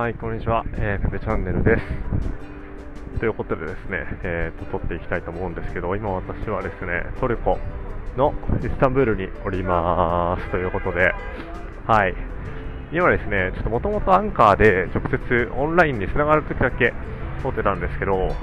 [0.00, 3.18] はい、こんにちは、えー、ペペチャンネルです。
[3.18, 7.58] ということでですね、えーと、撮っていきたいと思うんですけど、今私はですね、トルコ
[8.16, 10.50] のイスタンブールにおります。
[10.52, 11.12] ということで、
[11.86, 12.14] はい、
[12.94, 16.94] 今ですね、ちょっともともとアンカーで直接オンラインに繋がるときだけ
[17.42, 18.34] 撮ってたんですけど、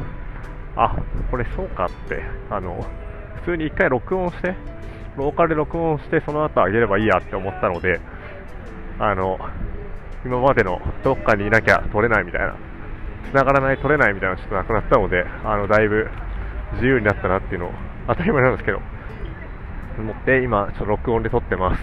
[0.76, 0.96] あ、
[1.32, 2.22] これそうかって、
[2.52, 2.86] あの、
[3.46, 4.54] 普通に一回録音して、
[5.16, 8.00] ローカルで録音して、その後上げればいいやって思ったので、
[9.00, 9.40] あの、
[10.28, 12.56] 今までのどっかにいなきゃ取れないみたいな、
[13.32, 16.10] 繋がらない、取れないみたいなのちょっとなくなったので、あの、だいぶ
[16.74, 17.72] 自由になったなっていうのを、
[18.08, 18.82] 当たり前なんですけど、
[19.98, 21.82] 思って今、ちょっと録音で撮ってます。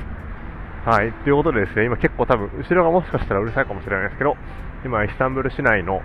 [0.85, 1.13] はい。
[1.25, 4.37] ということでですね、今結構多分、後ろがもしかしたらうるさいかもしれないですけど、
[4.85, 6.03] 今、イスタンブール市内の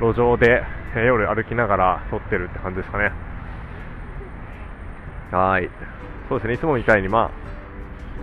[0.00, 0.62] 路上で、
[0.94, 3.12] え夜歩きながら撮ってるって感じですかね。
[5.30, 5.70] はい。
[6.28, 7.30] そうですね、いつもみたいに、まあ、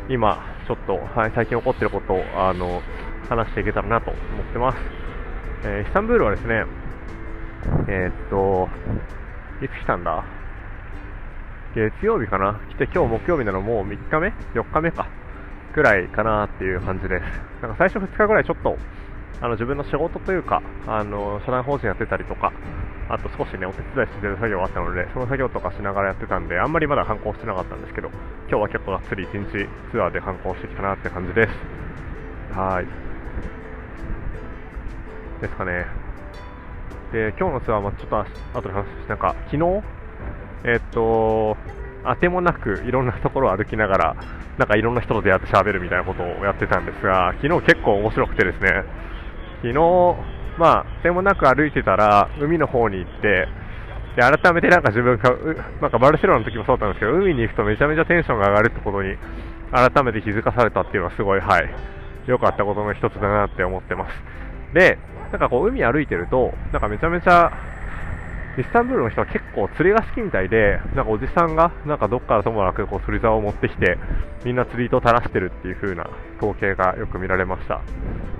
[0.09, 2.81] 今、ちょっと、はい、最近起こってることを、あの、
[3.29, 4.77] 話していけたらなと思ってます。
[5.63, 6.65] えー、イスタンブールはですね、
[7.87, 8.69] えー、っと、
[9.63, 10.23] いつ来たんだ？
[11.75, 12.59] 月曜日かな？
[12.69, 13.61] 来て今日木曜日なの？
[13.61, 15.07] もう3日目 ?4 日目か？
[15.75, 17.23] ぐらいかなっていう感じです。
[17.61, 18.77] なんか最初2日ぐらいちょっと、
[19.41, 22.51] あの自分の仕事というか、あの、社団法人やってたりとか、
[23.09, 28.09] あと少しね、お手伝いしてる作業があったので、その作業とかしながらやってたんで、あんまりまだ観光してなかったんですけど、
[28.49, 32.57] 今日は結構がっつり1日ツアーで観光してきたなって感じです。
[32.57, 33.06] はい。
[35.41, 35.85] ですかね。
[37.11, 39.83] で、今日のツアーはちょっと後で話しなんか、昨日、
[40.63, 41.57] えー、っと、
[42.03, 44.15] 当てもなくいろんなところを歩きながら、
[44.57, 48.83] なんかいろんな人と出会って喋るみたいなことをやってたんですが、昨日結構面白くてですね、
[49.61, 50.15] 昨日、
[50.57, 53.47] まあ、当てもなく歩いてたら、海の方に行って、
[54.15, 55.29] で、改めてなんか自分が、
[55.81, 59.15] なんかバルセロナの時もそうだったんですけど、海に行くとめちゃめちゃテンションが上がるってことに、
[59.71, 61.69] 改めて気づかされたっていうのはすごい、はい、
[62.25, 64.13] 良かったことの一つだなって思ってます。
[64.73, 64.97] で、
[65.31, 67.51] なんかこう海歩いてると、なんかめちゃめちゃ、
[68.57, 73.97] イスタンブールの人は結構釣りが好きみたいで、なんかおじさんが、なんかどっからともなくこう釣り竿を持ってきて、
[74.45, 77.81] みんな釣り糸を垂らしてるっていう風な統計がよく見られました。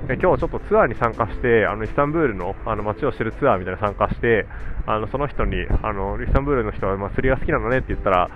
[0.07, 4.47] で今日ちょっとツアーに参加して、あのイスタンブールのあの街を知るツアーみたいな参加して、
[4.87, 8.31] あのその人に、あのイスタンブールの人はまあ釣りが好きなのねって言ったら、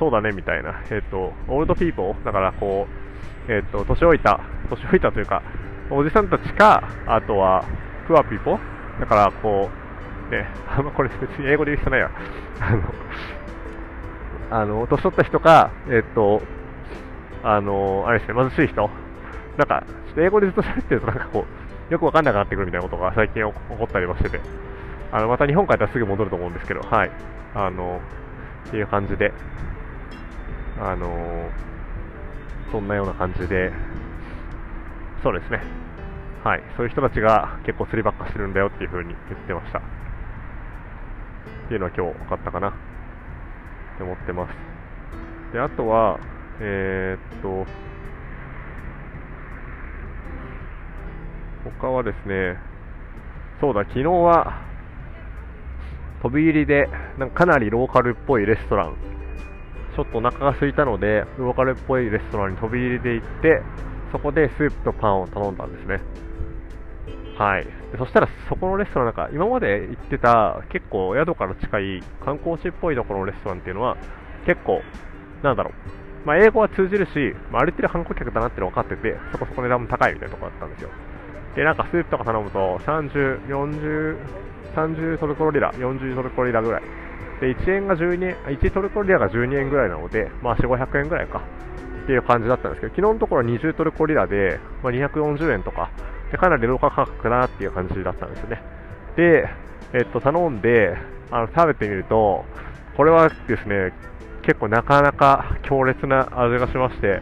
[0.00, 2.88] そうだねみたいな、えっ、ー、と、オールドピーポー、だからこ
[3.48, 4.40] う、えっ、ー、と、年老いた、
[4.70, 5.42] 年老いたというか、
[5.90, 7.64] おじさんたちか、あとは、
[8.06, 8.58] プアピポ
[8.98, 9.70] だから、こ
[10.28, 12.10] う、ね、あんまこれ別に英語で言う必要ないや。
[12.60, 12.94] あの、
[14.50, 16.42] あの、年取った人か、えっと、
[17.42, 18.90] あの、あれですね、貧しい人。
[19.56, 21.46] なんか、ちょっと英語でずっと喋ってるとなんかこ
[21.88, 24.40] う、よくわかんなくなってくるみたいなことが最近起こったりもしてて、
[25.12, 27.10] あの、また日本帰ったらすぐ戻ると思うんですけど、はい。
[27.54, 28.00] あの、
[28.68, 29.32] っていう感じで、
[30.78, 31.50] あの、
[32.70, 33.72] そんなような感じで、
[35.22, 35.60] そうですね。
[36.42, 39.78] はい、そういう人たちが結構釣りばっかしてるんだよっていう風に言ってました。
[39.78, 39.82] っ
[41.68, 42.72] ていうのは今日分かったかなっ
[43.98, 44.54] て思ってます。
[45.52, 46.18] で、あとは、
[46.60, 47.66] えー、っと、
[51.78, 52.56] 他はですね、
[53.60, 54.62] そうだ、昨日は、
[56.22, 58.96] 飛び入りで、なんかかなりローカルっぽいレストラン、
[59.94, 63.62] ちょっとお腹が空いたので、ローカルっぽいレストランに飛び入りで行って、
[64.12, 66.00] そこでスープとパンを頼んだんですね。
[67.40, 67.66] はい。
[67.96, 73.96] そしたら、そこのレストランなんか、今まで行ってた、結構宿から近い観光地っぽいところのレストランっていうのは、
[74.44, 74.84] 結構、
[75.42, 75.72] なんだろ
[76.22, 76.26] う。
[76.26, 80.90] まあ、英語は通じるし、まあ、歩いてる観光客だなっての分かってて、そこそこ値段も高いみたいなところだったんですよ。
[81.56, 84.18] で、なんかスープとか頼むと、30、40、
[84.74, 86.82] 30トルコリラ、40トルコリラぐらい。
[87.40, 91.40] で、1円が12円、1トルコリラが12円ぐらいなので、まあ、4、500円ぐらいか。
[92.02, 95.90] っていう感じだったんですけど、昨日のところは20トルコリラで、まあ、240円とか、
[96.30, 98.62] でかなりローカル価格かなっていう感じだったんですよね。
[99.16, 99.48] で、
[99.92, 100.96] えっと、頼んで、
[101.30, 102.44] あの、食べてみると、
[102.96, 103.92] これはですね、
[104.42, 107.20] 結構なかなか強烈な味がしまして、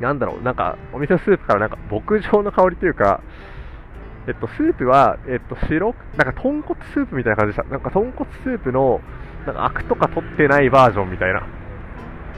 [0.00, 3.20] なんだろう、なんか、お店のスープからなんか牧場の香りというか、
[4.26, 7.70] えっと、スープは、えっと、白、なんか豚骨スープみたいな感じでした。
[7.70, 9.00] なんか豚骨スープの、
[9.46, 11.42] なんかアクとか取ってないバージョンみたいな。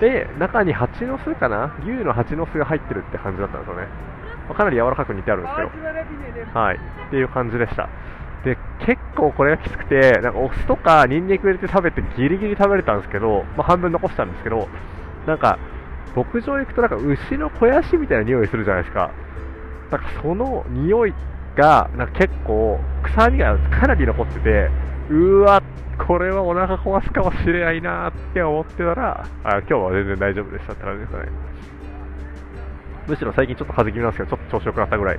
[0.01, 1.77] で、中に蜂の巣かな？
[1.83, 3.87] 牛の蜂の巣が入ってるって感じだったんですよね。
[4.55, 7.89] かなり柔らかく煮てあるんですけど、はい、っていう感じでした。
[8.45, 14.69] で、結構これがきつくて、なんかお酢とかニンニク入れて食べてギリギリ食べれたんですけど、まあ、半分残したんですけど、
[15.27, 15.59] なんか、
[16.15, 19.13] 牧場行くとなんか牛の肥やしみたいな匂いするじゃないですか。
[19.91, 21.15] なんかその匂い
[21.57, 24.71] が、なんか結構、臭みがかなり残ってて、
[25.11, 25.63] うわ、
[26.07, 31.29] これはお腹壊すかもしれないなって思ってたら、あ今日は全然大丈夫でしたって感じですかね。
[33.07, 35.19] むしろ最近ちょっと風邪気味なんですけど、ちょっと調子良くなったぐらい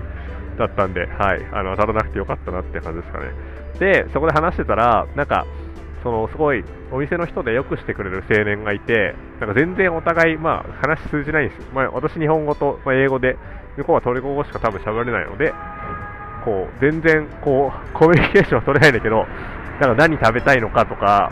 [0.57, 3.31] だったんで、はい、あの当たらなくてよかったなって感じですかね。
[3.79, 5.45] で、そこで話してたら、なんか、
[6.03, 11.65] そのすごいお店の人でよくしてくれる青年がいて、なんか全然お互い、まあ、話通じないんですよ。
[11.73, 13.37] まあ、私、日本語と、まあ、英語で、
[13.77, 15.53] 向こうはトルコ語しか多分喋れないので、
[16.43, 19.25] こう全然こうコミュニケーションは取れないんだけど、
[19.79, 21.31] なんか何食べたいのかとか、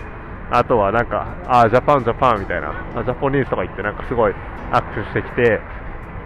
[0.50, 2.74] あとはなんか、ああ Japan、Japan みたいな、
[3.04, 4.34] ジャポニーズとか言って、なんかすごい
[4.72, 5.60] 握手してきて、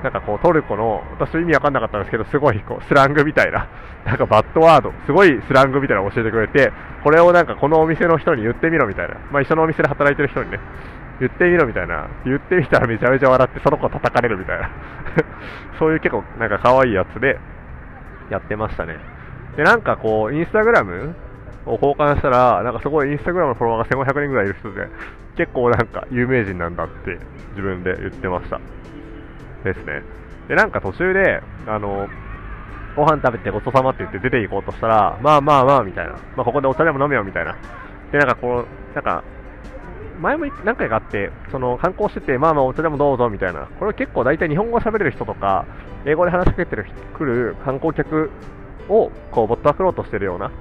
[0.06, 3.68] なんかこうトルコの、私意味わかんなかったんですけど、すごいこうスラングみたいな、
[4.06, 6.72] なんかバッドワード、すごいスラングみたいなのを教えてくれて、
[7.04, 10.60] これをなんかこのお店の人に言ってみろみたいな、まあ、一緒のお店で働いてる人にね、
[11.19, 14.69] 言ってみろみたいな、言ってみたらめちゃめちゃ笑って、その子叩かれるみたいな、
[15.80, 17.40] そういう結構なんか可愛いやつで
[18.30, 18.98] やってましたね。
[19.57, 21.16] で、なんかこう、インスタグラム
[21.66, 24.88] を交換したら、なんかすごいインスタグラムのフォロワーが1500人ぐらいいる人で、
[25.36, 27.18] 結構なんか有名人なんだって
[27.52, 28.60] 自分で言ってました。
[29.73, 30.03] ですね。
[30.47, 32.07] で、なんか途中で、あの、
[32.95, 36.13] ご飯食べてごちそうさまって言って出て行こうとしたら、まあまあまあみたいな。
[36.35, 37.57] まあここでお茶でも飲めよみたいな。
[38.12, 39.23] で、なんかこう、なんか、
[40.21, 43.67] 前も何回かあって、その観光してて、まあまあお茶でもどうぞみたいな。
[43.79, 45.65] これ結構大体日本語喋れる人とか、
[46.06, 46.85] 英語で話しかけてる
[47.18, 48.29] 来る観光客
[48.88, 50.51] をこうぼったくろうとしてるような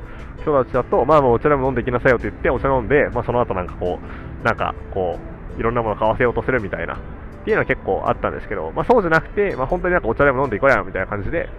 [0.43, 5.19] 人たちだと、まあまあお茶でも飲んでいきなさいよって言って、お茶飲んで、まあその後なんかこう、なんかこ
[5.57, 6.99] う、いろんなもの買わせようとするみたいな、
[7.45, 11.51] っていうのは結構あったんですけど、まあそうじゃなくて、まあ本当になんかお茶でも飲んでいこうや、みたいな感じで、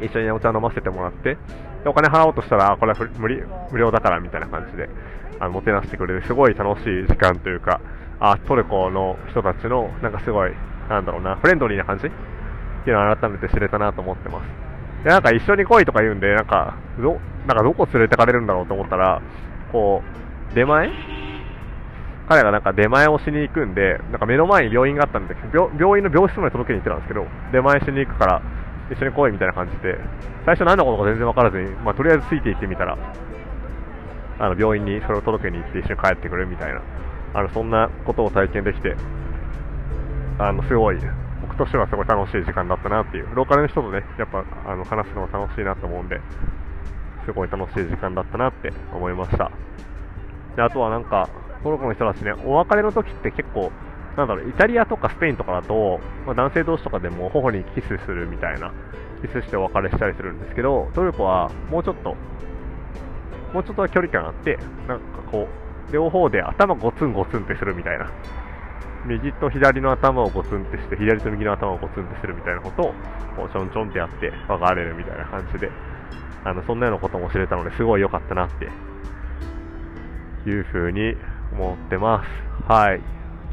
[0.00, 1.36] 一緒にお茶飲ませてもらって、
[1.82, 4.88] でお金払おうとしたら、これは無理無料だからみたいな感じで、
[5.40, 7.80] あのもてなしてくれる、すごい楽しい時間というか、
[8.20, 10.52] あトルコの人たちの、なんかすごい、
[10.88, 12.06] なんだろうな、フレンドリーな感じ？
[12.06, 12.10] っ
[12.84, 15.04] ていうのを改めて知れたなと思ってます。
[15.04, 19.20] で、なんか一緒に来いとか言うんで、なんか、ど、なんかどこ連れてかれるんだろうと思ったら、
[19.72, 20.02] こ
[20.52, 20.90] う、出前？
[22.28, 28.42] 彼がなんか出前をしに行くんで、なんか目の前に病院があったんで、病病院の病室まで届けに行ってたんですけど、出前しに行くから、
[28.90, 29.98] 一緒に来いみたいな感じで、
[30.44, 32.98] 最初何のことか全然分からずに、まあ、とりあえずついて行ってみたら、
[34.38, 36.82] あの病院にそれを届けに行って一緒に帰ってくるみたいな、
[37.34, 38.96] あのそんなことを体験できて、
[40.38, 40.98] あのすごい
[41.42, 46.20] 僕としてはすごい楽しい時間だったなっていう、ローカルの人とね、やっぱあの話すのも楽しいなと思うんで、
[47.24, 49.50] すごい楽しい時間だったなって思いました。
[50.56, 51.28] であとはなんか、
[51.62, 53.70] トルコの人たちね、お別れの時って結構、
[54.16, 58.72] なんだろう、イタリアとかスペインとかだと、まあ、男性同士とかでも頬にキスするみたいな、
[59.22, 62.16] キスしてお別れしたりするんですけど、トルコはもうちょっと、
[63.52, 65.48] もうちょっと距離感あって、なんかこ
[65.88, 68.10] う、両方で頭ゴツンゴツンってするみたいな、
[69.06, 72.94] 右と左の頭をゴツンってして、左と右の頭をゴツンってするみたいなことを、
[73.36, 75.70] こうちょんちょんってやって別れるみたいな感じで、
[76.44, 78.68] あの、そんなようなことも知れたので、すごい良かったなって、
[80.48, 81.16] いうふうに
[81.52, 82.28] 思ってます。
[82.70, 83.00] はい。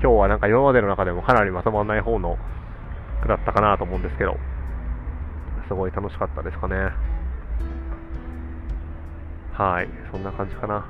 [0.02, 2.38] 今日はなんか今までの中でもかなりまとまらない方の
[3.22, 4.38] 句だったかなと思うんですけど、
[5.68, 6.92] すごい楽しかったですかね。
[9.54, 9.90] はい。
[10.12, 10.86] そんな感じかな。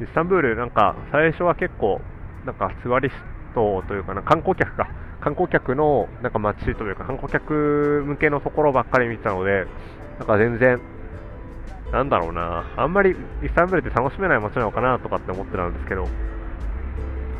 [0.00, 2.00] イスタンブール、なんか最初は結構
[2.44, 3.14] なんかツアリス
[3.54, 4.88] トというかな、観光客か、
[5.20, 9.66] 観光客のなんか街というか、観光客向けのところばっかり見てたので、
[10.18, 10.80] なんか全然、
[11.92, 13.14] なんだろうな、あんまりイ
[13.48, 16.08] スタンブールって楽しめない街なのかなとかって思ってたんですけど、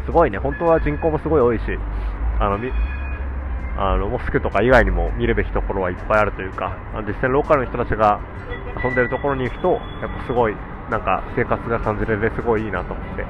[0.04, 1.62] すごいね、本当は人口もすごい多いし、
[2.38, 2.58] あの、
[3.78, 8.20] あのモスクとか以外にも見るべきところはいっぱいあるというか、実際ローカルの人たちが
[8.84, 9.80] 遊んでるところに行くと、やっ
[10.20, 10.56] ぱすごい、
[10.90, 13.24] なんか生活が感じれてすごいいいなと思って、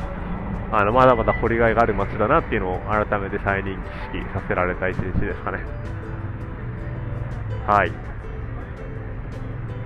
[0.72, 3.76] あのまだまだ掘りがいがある街だなっていうのを改めて再認
[4.10, 5.60] 識させられた一日ですかね。
[7.66, 8.11] はい。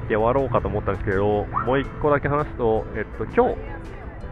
[0.08, 3.60] で、終わろうかと思ったんですけど、もう一個だけ話すと、えっと、今日、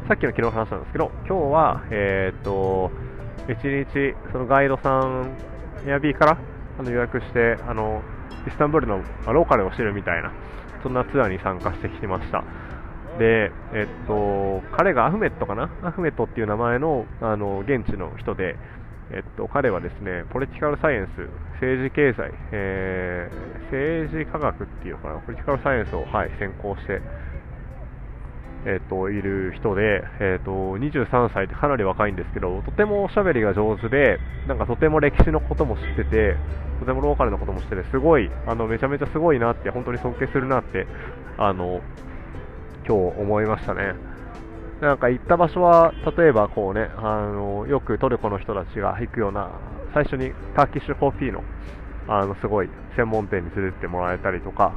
[0.08, 2.90] さっきの昨日の話なんですけど、今日は、えー、っと、
[3.48, 5.36] 一日、そのガイドさん、
[5.86, 6.38] エアビーから
[6.78, 8.02] あの予約して、あの、
[8.46, 10.32] イスタンブールの、ローカルを知るみたいな、
[10.82, 12.44] そんなツアーに参加してきてました。
[13.18, 15.70] で、えっと、彼がアフメットかな？
[15.82, 18.56] アフメットっていう名前のあの現地の人で、
[19.11, 21.28] えっと、彼はですね、ポリティカルサイエンス、
[21.61, 27.00] 政治経済、えー、政治科学っていうのかな、ポリティカルサイエンスを、はい、専攻して、
[28.66, 34.18] えっと、いる人で、えっと、23歳でかなり若いんですけど、とてもおしゃべりが上手で、
[34.49, 36.37] なんかとても歴史のことも知ってて、
[36.80, 40.87] とてもローカルのことも知ってて、すごい、あの、めちゃめちゃすごいなって、本当に尊敬するなって、
[41.37, 41.82] あの、
[42.88, 43.94] 今日思いましたね。
[44.80, 49.50] なんか行った場所は、例えばこうね、あのよくトルコの人たちが行くような、
[49.94, 51.42] 最初にターキッシュコーヒーの
[52.06, 54.74] あのすごい専門店に連れてってもらえたりとか、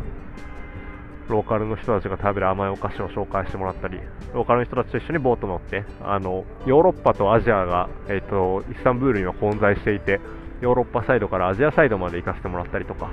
[1.28, 4.00] ローカルの人たちが食べる甘いお菓子を紹介してもらったり、
[4.34, 10.22] ローカルの人たちと一緒にボート乗って、あのヨーロッパとアジアが、えーと、イスタンブールには混在していて、
[10.62, 13.10] ヨーロッパサイドからアジアサイドまで行かせてもらったりとか、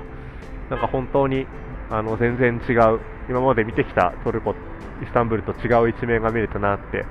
[0.69, 1.45] なんか本当に
[1.89, 2.99] あの全然違う、
[3.29, 4.51] 今まで見てきたトルコ、
[5.01, 7.05] イスタンブールと違う一面が見れたなって、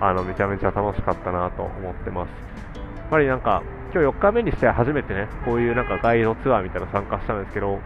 [0.00, 2.28] あのめちゃめちゃ楽しかったなと思ってます。
[2.96, 7.80] やっぱりなんか、今日4日目にして初めてね、こういうなんかガイドツアーみたいな参加したんですけど、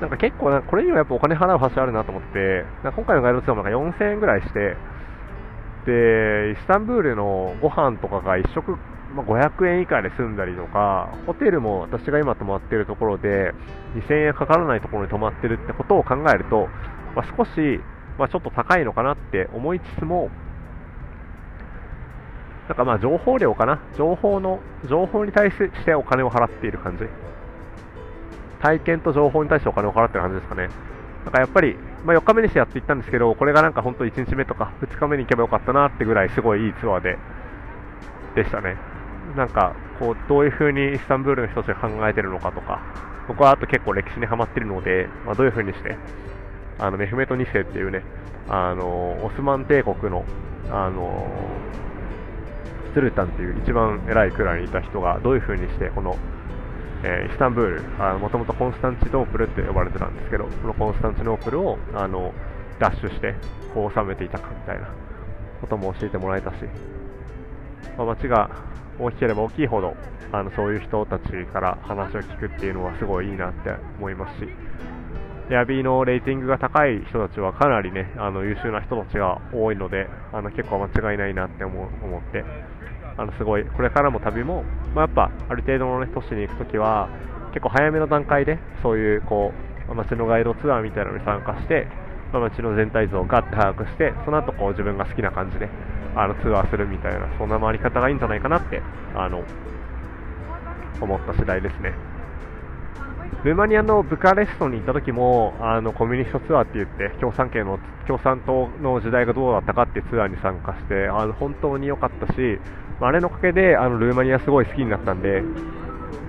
[0.00, 4.76] なんか結構な、これにはやっぱお金払う橋あるなと思って、なんか今回のガイドツアーもなんか4000円ぐらいして、
[5.86, 8.78] で、イスタンブールのご飯とかが1食
[9.14, 13.52] ま、500円以下で済んだりとか、ホテルも私が今泊まっているところで
[13.94, 16.68] 2000円かからないところに泊まってるってことを考えると、
[17.16, 17.80] まあ、少し、
[18.18, 20.30] まあ、ちょっと高いのかなって思いつつも、
[22.68, 27.04] なんかまあ情報量かな、情報の、情報に対してお金を払っている感じ。
[28.60, 30.68] 体験と情報に対してお金を払ってる感じですかね。
[31.24, 37.18] なんかやっぱり、まあ、4日目にしてやっていったんですけど、これがなんか本当1日目とか2日目に行けばよかったなってぐらいすごいいいツアーで、
[38.34, 38.97] でしたね。
[39.36, 42.80] なんかこうどういう風にイスタンブールの人たちが考えてるのかとか、
[43.28, 45.96] 僕はあと結構歴史にはまってるので、まあ、どういう風にして、
[46.78, 48.02] あのメフメト2世っていうね、
[48.48, 48.86] あの
[49.24, 50.24] オスマン帝国の、
[50.70, 51.26] あの
[52.94, 56.16] スルタンっていう一番偉いくらいにいた人がどういう風にしてこの、
[57.04, 62.32] えー、イスタンブール、もともとコンスタンチノープルって呼ばれてたんですけど、このコンスタンチノープルをあの
[62.80, 63.34] 奪取して
[63.74, 64.88] こう治めていたかみたいな
[65.60, 66.56] ことも教えてもらえたし、
[67.96, 68.50] まあ、街が
[68.98, 69.94] 大きければ大きいほど
[70.32, 74.48] あのそういう人たちから話を聞くっていうのはすごいいいなって思いますし、
[75.50, 82.44] エアビーのレーティングが高い人たちはかなりねあの優秀な人たちが多いのであの結構間違いないなって思思って。
[83.18, 84.62] あのすごいこれからも旅も、
[84.94, 87.08] まあ、やっぱある程度の、ね、都市に行くときは
[87.50, 89.52] 結構早めの段階でそういうこ
[89.90, 91.88] う街のガイドツアーみたいなのに参加して
[92.32, 95.68] まあ、街の全体像をガッと把握して、その後こう自分が好きな感じで
[96.14, 98.82] あのツアーするみたいな、そんな回り方がいいんじゃないかなって
[99.14, 99.44] あの
[101.00, 101.92] 思った次第ですね。
[103.44, 112.58] ルーマニアのブカレストに行った時もあのコミュニストツアーって言って共産圏の共産党の時代がどうだったかってツアーに参加してあの本当に良かったし
[113.00, 115.42] あれのおかげであのルーマニアすごい好きになったんで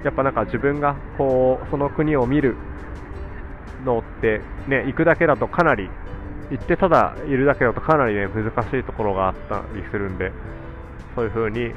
[0.04, 2.56] やっぱなんか自分がこうその国を見る
[3.86, 5.90] のって、ね、行くだけだとかなり、
[6.52, 10.32] 行ってただいるだけだとかなり、ね、難しいところがあったりするんで、
[11.16, 11.74] そういう風に、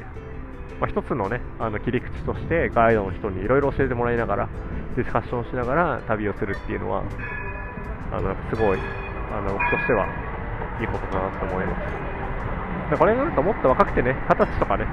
[0.79, 4.49] まあ、一つのね、あの切り口としてガイドの人にいろいろ教えてもらいながら、
[4.95, 7.03] ディスカッションしながら旅をするっていうのは、
[8.11, 8.79] あのすごい、
[9.31, 10.07] あの僕としては
[10.81, 11.75] いいことかなと思いま
[12.89, 12.91] す。
[12.91, 14.85] でこれがなんかもっと若くてね、二十歳とかね、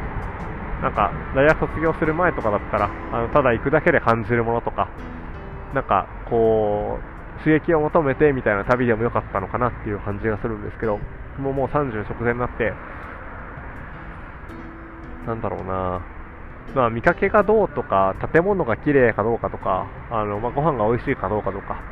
[0.82, 4.88] なんか大学卒業する前とかだったら、あのただ行くだけで感じるものとか、
[5.74, 6.98] なんかこ
[7.38, 10.98] う刺激を求めてみたいな旅でもよかったのかなっていう感じがするんですけど
[11.38, 12.72] もうもう30直前になって
[15.26, 16.00] なんだろうな。
[16.74, 21.82] まあ見かけがどうとか建物が綺麗かどうかとかあの、まあ、ご飯が美味しいかどうかとか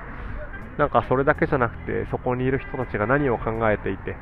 [0.79, 4.15] なんかそれだけじゃなくてそこにいる人たちが何を考えていて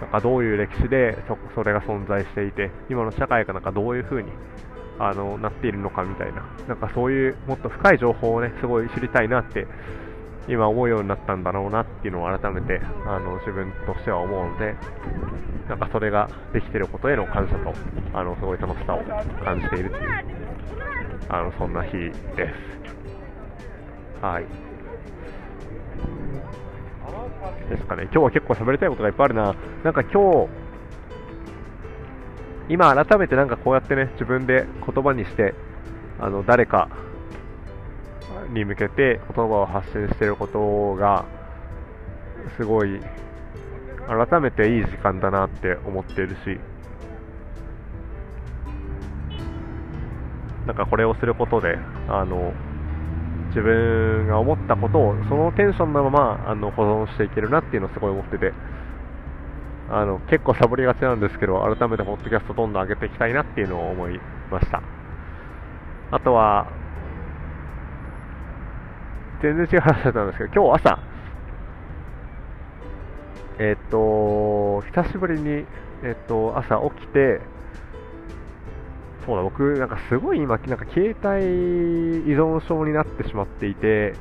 [0.00, 4.30] なんかどういう歴史でそそれが存在していて今の社会がなんかどういう風に
[4.98, 9.66] あのなっているのかみたいな、なんかそういうもっと深い情報をね、すごい知りたいなって
[10.48, 14.76] 今思うようになったんだろうなっていうのを改めてあの自分としては思うので、
[15.68, 17.72] なんかそれができていることへの感謝と、
[18.12, 19.02] あのすごい楽しさを
[19.44, 20.10] 感じているっていう、
[21.28, 22.12] あのそんな日で
[24.20, 24.24] す。
[24.24, 24.46] はい。
[27.68, 29.54] ですかね、今日は結構喋りたいことがいっぱいあるな。
[29.82, 30.48] なんか今日
[32.68, 35.54] 今改めてなんかこうやってね自分で言葉にして
[36.20, 36.88] あの誰か
[38.52, 41.26] に向けて言葉を発信していることが
[42.56, 43.00] すごい
[44.06, 46.60] 改めていい時間だなって思っているし
[50.66, 51.76] なんかこれをすることで
[52.08, 52.52] あの
[53.48, 58.52] 自分が思ったことをそのテンションのままあの保存していけるなっていうのをすごい思ってて
[59.90, 64.18] あの結構サボりがちなんですけど、改めてポッドキャストどんどん上げていきたいなっていうのを思い
[64.50, 64.82] ました。
[66.10, 66.66] あとは、
[69.42, 70.98] 全然違う話だったんですけど、今日朝、
[73.58, 75.66] えっ、と、久しぶりに、
[76.02, 77.40] えっ、と、朝起きて、
[79.26, 84.14] そうだ、僕、なんかすごい今、なんか携帯依存症になってしまっていて、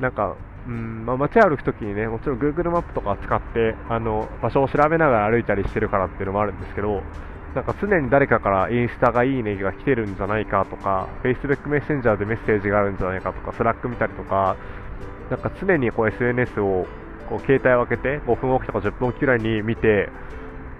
[0.00, 0.36] なんか
[0.68, 7.02] うんまあ、街歩くときにね、もちろん Google マップとか使ってあの場所を調べながら歩いたりしてるからっていうのもあるんですけど、
[7.54, 14.56] なんか常に誰かからインスタがいいねが来てるんじゃないかとか、Facebook メッセンジャーでメッセージがあるんじゃないかとか、Slack 見たりとか、
[15.30, 16.86] なんか常にこう SNS を
[17.28, 20.10] こう携帯を開けて5分おきとか10分おきくらいに見て、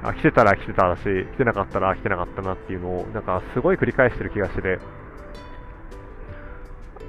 [0.02, 4.78] あ来てたら来てたらし、来てなかったら来てなかったなっていうのを、なんかすごい繰り返してる気がして、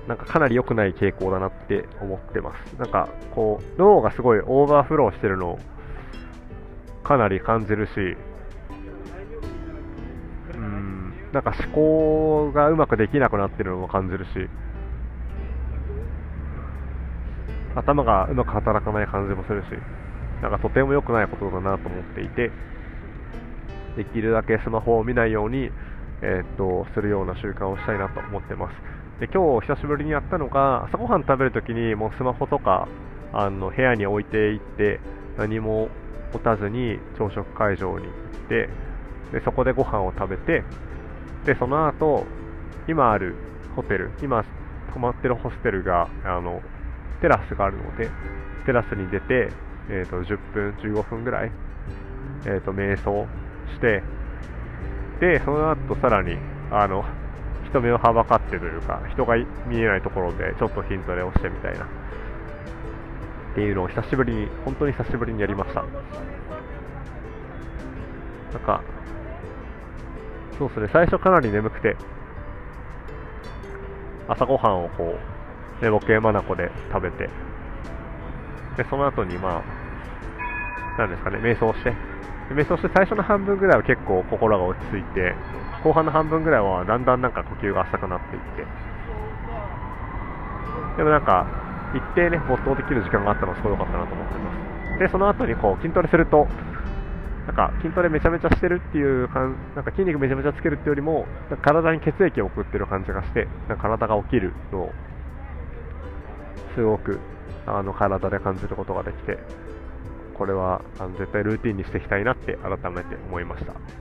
[0.07, 2.73] なんかかなり良くない傾向だなって思ってます。
[2.79, 5.59] なんかこう脳がすごいオーバーフローしてるのを
[7.03, 7.91] かなり感じるし、
[10.55, 14.29] うん、なんか思考がうまくできなくなってるのも感じるし、
[17.75, 19.65] 頭がうまく働かない感じもするし、
[20.41, 22.51] なんかとても良くないことだなと思っていて、
[23.95, 25.71] できるだけスマホを見ないように、
[26.21, 28.75] えー、っとするような習慣をしたいなと思ってます。
[29.19, 32.87] で今日久しぶりにやったのが朝ごはん食べるときにもうスマホとか
[33.33, 34.99] あの部屋に置いていって
[35.37, 35.89] 何も
[36.33, 38.13] 持たずに朝食会場に行っ
[38.49, 38.69] て
[39.31, 40.63] でそこでご飯を食べて
[41.45, 42.25] でその後
[42.87, 43.35] 今ある
[43.75, 44.43] ホテル今
[44.93, 46.61] 泊まってるホステルがあの
[47.21, 48.09] テラスがあるので
[48.65, 49.51] テラスに出て、
[49.89, 51.51] えーと、10分15分ぐらい、
[52.45, 53.25] えーと瞑想
[53.73, 54.03] して
[55.19, 56.37] でその後さらに
[56.71, 57.05] あの
[57.71, 61.85] 人目をはばかってというか、人が見えないところでちょっと筋トレをしてみたいな。
[61.85, 61.87] っ
[63.55, 65.81] ていうのを久しぶりに、本当に久しぶりにやりました。
[65.81, 65.87] な
[68.59, 68.81] んか、
[70.57, 71.95] そうですね、最初かなり眠くて、
[74.27, 75.15] 朝ごはんをこ
[75.81, 77.29] う、寝ぼけまなこで食べて、
[78.77, 79.63] で、その後にま
[80.97, 81.93] あ、なんですかね、瞑想して、
[82.49, 85.35] 瞑想して最初の半分ぐらいは結構心が落ち着いて、
[85.83, 88.65] 後半の半分ぐらいはだんだんなんか呼吸が浅くなっていって
[90.97, 91.47] でもなんか
[91.93, 96.47] 一定ね没頭できる時間があったのすごい良かったなと思ってますでその後にこう筋トレすると
[97.47, 101.25] なんか筋トレめちゃめちゃしてるっていう感なんか筋肉めちゃめちゃつけるっていうよりも
[101.63, 104.91] 体に血液を送ってる感じがしてなんか体が起きるのを
[106.75, 107.19] すごく
[107.65, 109.39] あの体で感じることができて
[110.37, 114.00] これはあの絶対ルーティンにしていきたいなって改めて思いました。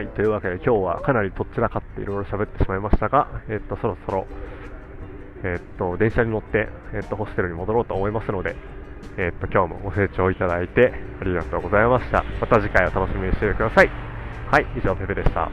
[0.00, 4.26] はい、というわけで今日はかなりとっちらかっていろいろ喋ってしまいましたが、えっと、そろそろ、
[5.44, 8.56] えっと、電車に乗って、えっと、ホステルに戻ろうと思いますので、
[9.18, 12.24] えっと、今日もご清聴いただいてありがとうございました。
[12.40, 13.90] また次回を楽しみにしててください。
[14.50, 15.50] はい、以上、ペペでした。